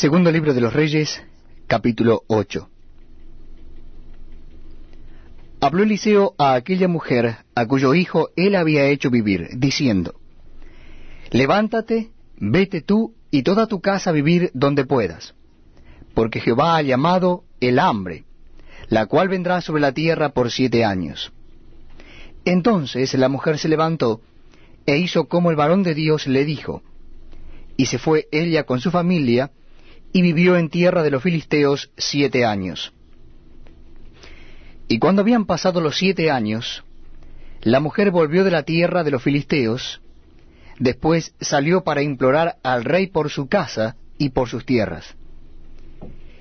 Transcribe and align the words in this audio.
Segundo 0.00 0.32
libro 0.32 0.54
de 0.54 0.62
los 0.62 0.72
Reyes, 0.72 1.22
capítulo 1.66 2.22
8. 2.26 2.70
Habló 5.60 5.82
Eliseo 5.82 6.34
a 6.38 6.54
aquella 6.54 6.88
mujer 6.88 7.36
a 7.54 7.66
cuyo 7.66 7.92
hijo 7.92 8.30
él 8.34 8.54
había 8.54 8.86
hecho 8.86 9.10
vivir, 9.10 9.48
diciendo, 9.58 10.14
Levántate, 11.32 12.12
vete 12.38 12.80
tú 12.80 13.14
y 13.30 13.42
toda 13.42 13.66
tu 13.66 13.82
casa 13.82 14.08
a 14.08 14.14
vivir 14.14 14.50
donde 14.54 14.86
puedas, 14.86 15.34
porque 16.14 16.40
Jehová 16.40 16.78
ha 16.78 16.80
llamado 16.80 17.44
el 17.60 17.78
hambre, 17.78 18.24
la 18.88 19.04
cual 19.04 19.28
vendrá 19.28 19.60
sobre 19.60 19.82
la 19.82 19.92
tierra 19.92 20.30
por 20.30 20.50
siete 20.50 20.82
años. 20.82 21.30
Entonces 22.46 23.12
la 23.12 23.28
mujer 23.28 23.58
se 23.58 23.68
levantó 23.68 24.22
e 24.86 24.96
hizo 24.96 25.28
como 25.28 25.50
el 25.50 25.56
varón 25.56 25.82
de 25.82 25.92
Dios 25.92 26.26
le 26.26 26.46
dijo, 26.46 26.82
y 27.76 27.84
se 27.84 27.98
fue 27.98 28.28
ella 28.32 28.64
con 28.64 28.80
su 28.80 28.90
familia, 28.90 29.50
y 30.12 30.22
vivió 30.22 30.56
en 30.56 30.70
tierra 30.70 31.02
de 31.02 31.10
los 31.10 31.22
filisteos 31.22 31.90
siete 31.96 32.44
años. 32.44 32.92
Y 34.88 34.98
cuando 34.98 35.22
habían 35.22 35.44
pasado 35.44 35.80
los 35.80 35.96
siete 35.96 36.30
años, 36.30 36.84
la 37.62 37.80
mujer 37.80 38.10
volvió 38.10 38.42
de 38.42 38.50
la 38.50 38.64
tierra 38.64 39.04
de 39.04 39.10
los 39.10 39.22
filisteos, 39.22 40.00
después 40.78 41.34
salió 41.40 41.84
para 41.84 42.02
implorar 42.02 42.56
al 42.62 42.84
rey 42.84 43.06
por 43.06 43.30
su 43.30 43.48
casa 43.48 43.96
y 44.18 44.30
por 44.30 44.48
sus 44.48 44.66
tierras. 44.66 45.14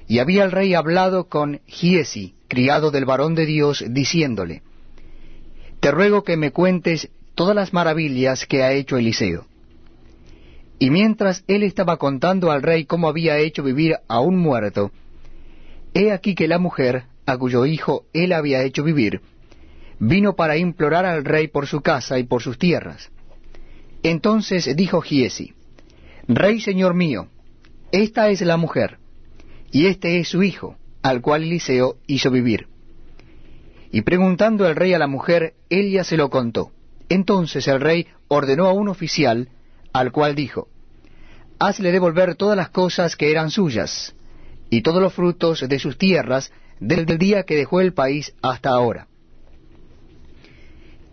Y 0.08 0.20
había 0.20 0.44
el 0.44 0.52
rey 0.52 0.74
hablado 0.74 1.28
con 1.28 1.62
Giesi, 1.68 2.34
criado 2.48 2.90
del 2.90 3.06
varón 3.06 3.36
de 3.36 3.46
Dios, 3.46 3.84
diciéndole, 3.88 4.64
Te 5.80 5.92
ruego 5.92 6.24
que 6.24 6.36
me 6.36 6.52
cuentes 6.52 7.12
todas 7.36 7.56
las 7.56 7.74
maravillas 7.74 8.46
que 8.48 8.64
ha 8.64 8.72
hecho 8.72 8.98
Eliseo. 8.98 9.49
Y 10.80 10.90
mientras 10.90 11.44
él 11.48 11.64
estaba 11.64 11.98
contando 11.98 12.52
al 12.52 12.64
rey 12.64 12.86
cómo 12.86 13.10
había 13.10 13.38
hecho 13.38 13.64
vivir 13.64 13.98
a 14.08 14.22
un 14.22 14.38
muerto, 14.38 14.92
he 15.94 16.12
aquí 16.12 16.36
que 16.36 16.48
la 16.48 16.58
mujer, 16.58 17.04
a 17.26 17.38
cuyo 17.38 17.66
hijo 17.66 18.06
él 18.14 18.32
había 18.32 18.64
hecho 18.64 18.84
vivir, 18.84 19.22
vino 20.00 20.36
para 20.36 20.56
implorar 20.56 21.06
al 21.06 21.26
rey 21.26 21.50
por 21.50 21.68
su 21.68 21.82
casa 21.82 22.18
y 22.18 22.24
por 22.24 22.42
sus 22.42 22.58
tierras. 22.58 23.12
Entonces 24.04 24.74
dijo 24.78 25.02
Giesi, 25.02 25.54
Rey 26.28 26.62
señor 26.62 26.94
mío, 26.94 27.28
esta 27.92 28.30
es 28.30 28.42
la 28.42 28.56
mujer, 28.56 29.00
y 29.72 29.88
este 29.88 30.20
es 30.20 30.30
su 30.30 30.44
hijo, 30.44 30.78
al 31.02 31.22
cual 31.22 31.44
Eliseo 31.44 31.98
hizo 32.08 32.32
vivir. 32.32 32.68
Y 33.92 34.02
preguntando 34.02 34.68
el 34.68 34.76
rey 34.76 34.94
a 34.94 35.00
la 35.00 35.08
mujer, 35.08 35.56
ella 35.70 36.04
se 36.04 36.16
lo 36.16 36.30
contó. 36.30 36.72
Entonces 37.10 37.68
el 37.68 37.82
rey 37.82 38.08
ordenó 38.28 38.68
a 38.68 38.74
un 38.74 38.88
oficial, 38.88 39.50
al 39.94 40.12
cual 40.12 40.36
dijo, 40.36 40.68
Hazle 41.60 41.92
devolver 41.92 42.36
todas 42.36 42.56
las 42.56 42.70
cosas 42.70 43.16
que 43.16 43.32
eran 43.32 43.52
suyas, 43.52 44.16
y 44.70 44.82
todos 44.82 45.02
los 45.02 45.14
frutos 45.14 45.68
de 45.68 45.80
sus 45.80 45.98
tierras, 45.98 46.52
desde 46.80 47.14
el 47.14 47.18
día 47.18 47.44
que 47.44 47.56
dejó 47.56 47.82
el 47.82 47.94
país 47.94 48.34
hasta 48.42 48.70
ahora. 48.70 49.08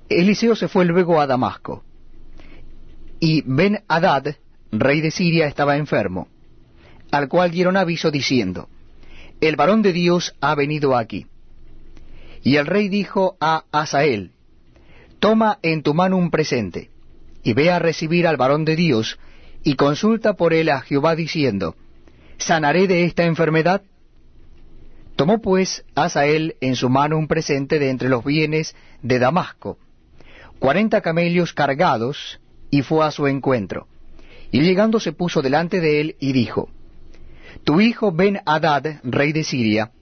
Eliseo 0.08 0.54
se 0.54 0.68
fue 0.68 0.84
luego 0.84 1.20
a 1.20 1.26
Damasco, 1.26 1.82
y 3.18 3.42
Ben 3.44 3.82
Hadad, 3.88 4.36
rey 4.70 5.00
de 5.00 5.10
Siria, 5.10 5.46
estaba 5.46 5.76
enfermo, 5.76 6.28
al 7.10 7.28
cual 7.28 7.50
dieron 7.50 7.76
aviso 7.76 8.10
diciendo, 8.10 8.68
El 9.40 9.56
varón 9.56 9.82
de 9.82 9.92
Dios 9.92 10.34
ha 10.40 10.54
venido 10.54 10.96
aquí. 10.96 11.26
Y 12.42 12.56
el 12.56 12.66
rey 12.66 12.88
dijo 12.88 13.36
a 13.40 13.64
Asael, 13.72 14.32
Toma 15.18 15.58
en 15.62 15.82
tu 15.82 15.94
mano 15.94 16.16
un 16.16 16.30
presente, 16.30 16.90
y 17.46 17.52
ve 17.52 17.70
a 17.70 17.78
recibir 17.78 18.26
al 18.26 18.36
varón 18.36 18.64
de 18.64 18.74
Dios, 18.74 19.20
y 19.62 19.76
consulta 19.76 20.32
por 20.32 20.52
él 20.52 20.68
a 20.68 20.80
Jehová 20.80 21.14
diciendo, 21.14 21.76
¿sanaré 22.38 22.88
de 22.88 23.04
esta 23.04 23.22
enfermedad? 23.22 23.82
Tomó 25.14 25.40
pues 25.40 25.84
Asael 25.94 26.56
en 26.60 26.74
su 26.74 26.88
mano 26.88 27.16
un 27.16 27.28
presente 27.28 27.78
de 27.78 27.90
entre 27.90 28.08
los 28.08 28.24
bienes 28.24 28.74
de 29.00 29.20
Damasco, 29.20 29.78
cuarenta 30.58 31.02
camellos 31.02 31.52
cargados, 31.52 32.40
y 32.68 32.82
fue 32.82 33.06
a 33.06 33.12
su 33.12 33.28
encuentro. 33.28 33.86
Y 34.50 34.62
llegando 34.62 34.98
se 34.98 35.12
puso 35.12 35.40
delante 35.40 35.80
de 35.80 36.00
él 36.00 36.16
y 36.18 36.32
dijo, 36.32 36.68
Tu 37.62 37.80
hijo 37.80 38.10
Ben 38.10 38.40
Hadad, 38.44 38.98
rey 39.04 39.30
de 39.30 39.44
Siria, 39.44 39.92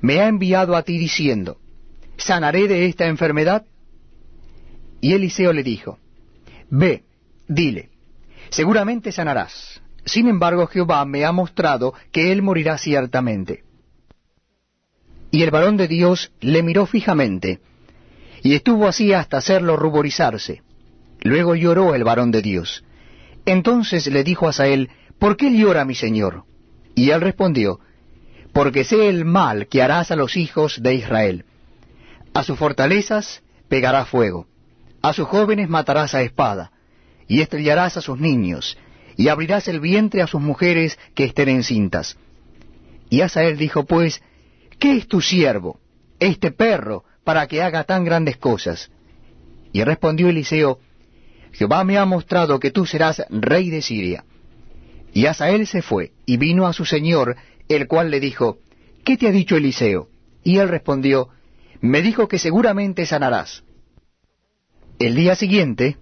me 0.00 0.20
ha 0.20 0.28
enviado 0.28 0.74
a 0.74 0.82
ti 0.82 0.96
diciendo, 0.96 1.58
¿sanaré 2.16 2.68
de 2.68 2.86
esta 2.86 3.06
enfermedad? 3.06 3.66
Y 5.02 5.12
Eliseo 5.12 5.52
le 5.52 5.62
dijo, 5.62 5.98
Ve, 6.70 7.04
dile, 7.48 7.90
seguramente 8.50 9.12
sanarás. 9.12 9.82
Sin 10.04 10.28
embargo, 10.28 10.66
Jehová 10.66 11.04
me 11.04 11.24
ha 11.24 11.32
mostrado 11.32 11.94
que 12.12 12.32
él 12.32 12.42
morirá 12.42 12.78
ciertamente. 12.78 13.64
Y 15.30 15.42
el 15.42 15.50
varón 15.50 15.76
de 15.76 15.88
Dios 15.88 16.32
le 16.40 16.62
miró 16.62 16.86
fijamente, 16.86 17.60
y 18.42 18.54
estuvo 18.54 18.88
así 18.88 19.12
hasta 19.12 19.36
hacerlo 19.36 19.76
ruborizarse. 19.76 20.62
Luego 21.20 21.54
lloró 21.54 21.94
el 21.94 22.04
varón 22.04 22.30
de 22.30 22.40
Dios. 22.40 22.84
Entonces 23.44 24.06
le 24.06 24.24
dijo 24.24 24.48
a 24.48 24.52
Sael, 24.52 24.90
¿por 25.18 25.36
qué 25.36 25.52
llora 25.52 25.84
mi 25.84 25.94
señor? 25.94 26.44
Y 26.94 27.10
él 27.10 27.20
respondió, 27.20 27.80
porque 28.52 28.84
sé 28.84 29.08
el 29.08 29.24
mal 29.24 29.68
que 29.68 29.82
harás 29.82 30.10
a 30.10 30.16
los 30.16 30.36
hijos 30.36 30.82
de 30.82 30.94
Israel. 30.94 31.44
A 32.32 32.42
sus 32.42 32.58
fortalezas 32.58 33.42
pegará 33.68 34.04
fuego, 34.04 34.46
a 35.02 35.12
sus 35.12 35.26
jóvenes 35.26 35.68
matarás 35.68 36.14
a 36.14 36.22
espada, 36.22 36.72
y 37.26 37.40
estrellarás 37.40 37.96
a 37.96 38.00
sus 38.00 38.18
niños, 38.18 38.76
y 39.16 39.28
abrirás 39.28 39.68
el 39.68 39.80
vientre 39.80 40.22
a 40.22 40.26
sus 40.26 40.40
mujeres 40.40 40.98
que 41.14 41.24
estén 41.24 41.48
encintas. 41.48 42.16
Y 43.08 43.22
Asael 43.22 43.56
dijo, 43.56 43.84
pues, 43.84 44.22
¿qué 44.78 44.96
es 44.96 45.08
tu 45.08 45.20
siervo, 45.20 45.80
este 46.18 46.50
perro, 46.52 47.04
para 47.24 47.46
que 47.46 47.62
haga 47.62 47.84
tan 47.84 48.04
grandes 48.04 48.36
cosas? 48.36 48.90
Y 49.72 49.82
respondió 49.84 50.28
Eliseo, 50.28 50.80
Jehová 51.52 51.84
me 51.84 51.98
ha 51.98 52.04
mostrado 52.04 52.60
que 52.60 52.70
tú 52.70 52.86
serás 52.86 53.22
rey 53.30 53.70
de 53.70 53.82
Siria. 53.82 54.24
Y 55.12 55.26
Asael 55.26 55.66
se 55.66 55.82
fue, 55.82 56.12
y 56.26 56.36
vino 56.36 56.66
a 56.66 56.72
su 56.72 56.84
señor, 56.84 57.36
el 57.68 57.88
cual 57.88 58.10
le 58.10 58.20
dijo, 58.20 58.58
¿Qué 59.04 59.16
te 59.16 59.26
ha 59.26 59.32
dicho 59.32 59.56
Eliseo? 59.56 60.08
Y 60.44 60.58
él 60.58 60.68
respondió, 60.68 61.28
Me 61.80 62.02
dijo 62.02 62.28
que 62.28 62.38
seguramente 62.38 63.06
sanarás. 63.06 63.64
El 65.00 65.14
día 65.14 65.34
siguiente 65.34 65.96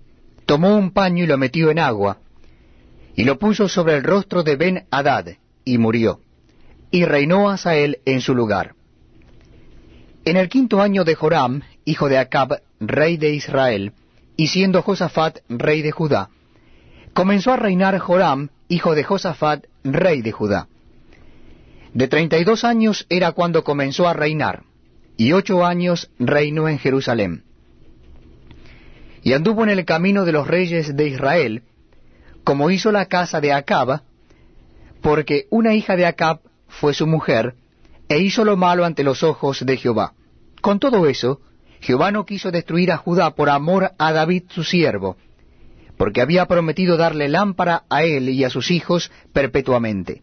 tomó 0.44 0.76
un 0.76 0.90
paño 0.90 1.22
y 1.22 1.28
lo 1.28 1.38
metió 1.38 1.70
en 1.70 1.78
agua, 1.78 2.18
y 3.14 3.22
lo 3.22 3.38
puso 3.38 3.68
sobre 3.68 3.94
el 3.94 4.02
rostro 4.02 4.42
de 4.42 4.56
Ben 4.56 4.86
Hadad, 4.90 5.36
y 5.64 5.78
murió. 5.78 6.18
Y 6.90 7.04
reinó 7.04 7.48
Asael 7.48 8.00
en 8.06 8.20
su 8.20 8.34
lugar. 8.34 8.74
En 10.24 10.36
el 10.36 10.48
quinto 10.48 10.82
año 10.82 11.04
de 11.04 11.14
Joram, 11.14 11.62
hijo 11.84 12.08
de 12.08 12.18
Acab, 12.18 12.60
rey 12.80 13.16
de 13.18 13.34
Israel, 13.34 13.92
y 14.36 14.48
siendo 14.48 14.82
Josafat 14.82 15.38
rey 15.48 15.80
de 15.80 15.92
Judá, 15.92 16.30
comenzó 17.14 17.52
a 17.52 17.56
reinar 17.56 17.96
Joram, 18.00 18.48
hijo 18.66 18.96
de 18.96 19.04
Josafat, 19.04 19.66
rey 19.84 20.22
de 20.22 20.32
Judá. 20.32 20.66
De 21.94 22.08
treinta 22.08 22.36
y 22.36 22.42
dos 22.42 22.64
años 22.64 23.06
era 23.10 23.30
cuando 23.30 23.62
comenzó 23.62 24.08
a 24.08 24.12
reinar, 24.12 24.64
y 25.16 25.34
ocho 25.34 25.64
años 25.64 26.10
reinó 26.18 26.68
en 26.68 26.80
Jerusalén 26.80 27.44
y 29.22 29.32
anduvo 29.32 29.62
en 29.62 29.70
el 29.70 29.84
camino 29.84 30.24
de 30.24 30.32
los 30.32 30.46
reyes 30.46 30.96
de 30.96 31.08
Israel, 31.08 31.62
como 32.44 32.70
hizo 32.70 32.92
la 32.92 33.06
casa 33.06 33.40
de 33.40 33.52
Acaba, 33.52 34.02
porque 35.02 35.46
una 35.50 35.74
hija 35.74 35.96
de 35.96 36.06
Acab 36.06 36.40
fue 36.68 36.94
su 36.94 37.06
mujer, 37.06 37.54
e 38.08 38.18
hizo 38.20 38.44
lo 38.44 38.56
malo 38.56 38.84
ante 38.84 39.04
los 39.04 39.22
ojos 39.22 39.64
de 39.64 39.76
Jehová. 39.76 40.14
Con 40.60 40.78
todo 40.78 41.06
eso, 41.06 41.40
Jehová 41.80 42.10
no 42.10 42.24
quiso 42.24 42.50
destruir 42.50 42.90
a 42.90 42.96
Judá 42.96 43.34
por 43.34 43.50
amor 43.50 43.92
a 43.98 44.12
David 44.12 44.44
su 44.48 44.64
siervo, 44.64 45.16
porque 45.96 46.20
había 46.20 46.46
prometido 46.46 46.96
darle 46.96 47.28
lámpara 47.28 47.84
a 47.90 48.04
él 48.04 48.28
y 48.28 48.44
a 48.44 48.50
sus 48.50 48.70
hijos 48.70 49.10
perpetuamente. 49.32 50.22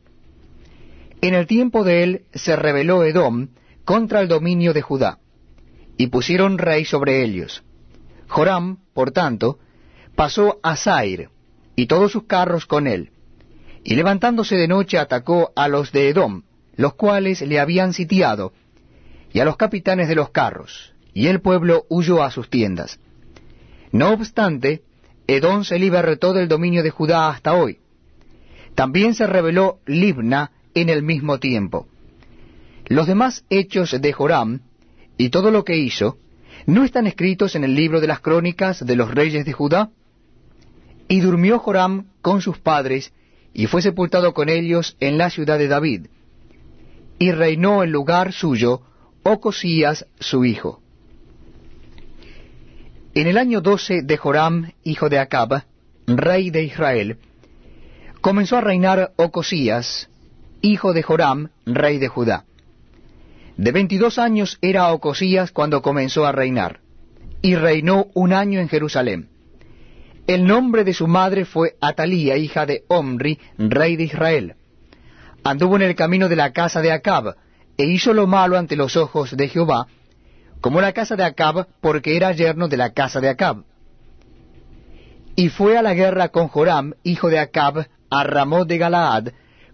En 1.21 1.33
el 1.33 1.47
tiempo 1.47 1.83
de 1.83 2.03
él 2.03 2.21
se 2.33 2.55
rebeló 2.55 3.03
Edom 3.03 3.49
contra 3.83 4.21
el 4.21 4.27
dominio 4.27 4.73
de 4.73 4.81
Judá, 4.81 5.19
y 5.97 6.07
pusieron 6.07 6.57
rey 6.57 6.85
sobre 6.85 7.23
ellos. 7.23 7.63
Joram, 8.27 8.77
por 8.93 9.11
tanto, 9.11 9.59
pasó 10.15 10.59
a 10.63 10.75
Zair, 10.75 11.29
y 11.75 11.87
todos 11.87 12.11
sus 12.11 12.23
carros 12.23 12.65
con 12.65 12.87
él, 12.87 13.11
y 13.83 13.95
levantándose 13.95 14.55
de 14.55 14.67
noche 14.67 14.97
atacó 14.97 15.51
a 15.55 15.67
los 15.67 15.91
de 15.91 16.09
Edom, 16.09 16.43
los 16.75 16.95
cuales 16.95 17.41
le 17.41 17.59
habían 17.59 17.93
sitiado, 17.93 18.53
y 19.31 19.39
a 19.39 19.45
los 19.45 19.57
capitanes 19.57 20.07
de 20.07 20.15
los 20.15 20.29
carros, 20.29 20.93
y 21.13 21.27
el 21.27 21.41
pueblo 21.41 21.85
huyó 21.89 22.23
a 22.23 22.31
sus 22.31 22.49
tiendas. 22.49 22.99
No 23.91 24.11
obstante, 24.11 24.83
Edom 25.27 25.63
se 25.63 25.79
libertó 25.79 26.33
del 26.33 26.47
dominio 26.47 26.83
de 26.83 26.89
Judá 26.89 27.29
hasta 27.29 27.53
hoy. 27.53 27.79
También 28.75 29.13
se 29.13 29.25
rebeló 29.25 29.79
Libna 29.85 30.51
en 30.73 30.89
el 30.89 31.01
mismo 31.01 31.39
tiempo. 31.39 31.87
Los 32.87 33.07
demás 33.07 33.45
hechos 33.49 33.99
de 33.99 34.13
Joram, 34.13 34.61
y 35.17 35.29
todo 35.29 35.49
lo 35.49 35.63
que 35.63 35.77
hizo, 35.77 36.17
¿No 36.65 36.83
están 36.83 37.07
escritos 37.07 37.55
en 37.55 37.63
el 37.63 37.75
libro 37.75 38.01
de 38.01 38.07
las 38.07 38.19
crónicas 38.19 38.85
de 38.85 38.95
los 38.95 39.13
reyes 39.13 39.45
de 39.45 39.53
Judá? 39.53 39.89
Y 41.07 41.19
durmió 41.19 41.59
Joram 41.59 42.07
con 42.21 42.41
sus 42.41 42.57
padres, 42.57 43.13
y 43.53 43.67
fue 43.67 43.81
sepultado 43.81 44.33
con 44.33 44.49
ellos 44.49 44.97
en 44.99 45.17
la 45.17 45.29
ciudad 45.29 45.59
de 45.59 45.67
David, 45.67 46.07
y 47.19 47.31
reinó 47.31 47.83
en 47.83 47.91
lugar 47.91 48.33
suyo 48.33 48.81
Ocosías 49.23 50.05
su 50.19 50.43
hijo. 50.45 50.81
En 53.13 53.27
el 53.27 53.37
año 53.37 53.61
doce 53.61 54.01
de 54.01 54.17
Joram, 54.17 54.71
hijo 54.83 55.07
de 55.07 55.19
Acab, 55.19 55.63
rey 56.07 56.49
de 56.49 56.63
Israel, 56.63 57.17
comenzó 58.21 58.57
a 58.57 58.61
reinar 58.61 59.13
Ocosías, 59.15 60.09
hijo 60.61 60.93
de 60.93 61.03
Joram, 61.03 61.49
rey 61.65 61.97
de 61.97 62.07
Judá. 62.07 62.45
De 63.57 63.71
veintidós 63.71 64.19
años 64.19 64.57
era 64.61 64.91
Ocosías 64.91 65.51
cuando 65.51 65.81
comenzó 65.81 66.25
a 66.25 66.33
reinar, 66.33 66.81
y 67.41 67.55
reinó 67.55 68.07
un 68.13 68.33
año 68.33 68.59
en 68.59 68.67
Jerusalén. 68.67 69.29
El 70.27 70.45
nombre 70.45 70.83
de 70.83 70.93
su 70.93 71.07
madre 71.07 71.45
fue 71.45 71.75
Atalía, 71.79 72.35
hija 72.35 72.65
de 72.65 72.83
Omri, 72.89 73.39
rey 73.57 73.95
de 73.95 74.03
Israel. 74.03 74.55
Anduvo 75.43 75.77
en 75.77 75.83
el 75.83 75.95
camino 75.95 76.27
de 76.27 76.35
la 76.35 76.51
casa 76.51 76.81
de 76.81 76.91
Acab, 76.91 77.35
e 77.77 77.85
hizo 77.85 78.13
lo 78.13 78.27
malo 78.27 78.57
ante 78.57 78.75
los 78.75 78.97
ojos 78.97 79.35
de 79.37 79.47
Jehová, 79.47 79.87
como 80.59 80.81
la 80.81 80.91
casa 80.91 81.15
de 81.15 81.23
Acab, 81.23 81.67
porque 81.79 82.17
era 82.17 82.31
yerno 82.33 82.67
de 82.67 82.77
la 82.77 82.91
casa 82.91 83.21
de 83.21 83.29
Acab. 83.29 83.63
Y 85.35 85.49
fue 85.49 85.77
a 85.77 85.81
la 85.81 85.93
guerra 85.93 86.29
con 86.29 86.47
Joram, 86.47 86.93
hijo 87.03 87.29
de 87.29 87.39
Acab, 87.39 87.87
a 88.09 88.23
Ramot 88.23 88.67
de 88.67 88.77
Galaad, 88.77 89.29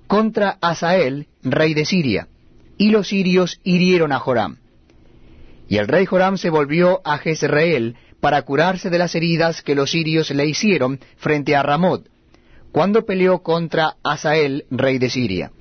contra 0.08 0.58
Asael, 0.62 1.28
rey 1.42 1.74
de 1.74 1.86
Siria 1.86 2.28
y 2.78 2.90
los 2.90 3.08
sirios 3.08 3.60
hirieron 3.64 4.12
a 4.12 4.20
Joram. 4.20 4.58
Y 5.68 5.78
el 5.78 5.88
rey 5.88 6.06
Joram 6.06 6.38
se 6.38 6.50
volvió 6.50 7.02
a 7.04 7.18
Jezreel 7.18 7.96
para 8.20 8.42
curarse 8.44 8.90
de 8.90 8.98
las 8.98 9.16
heridas 9.16 9.62
que 9.62 9.76
los 9.76 9.92
sirios 9.92 10.30
le 10.32 10.46
hicieron 10.46 11.00
frente 11.18 11.56
a 11.56 11.64
Ramot, 11.64 12.08
cuando 12.72 13.06
peleó 13.06 13.40
contra 13.40 13.96
Asael, 14.04 14.66
rey 14.70 14.98
de 14.98 15.10
Siria. 15.10 15.52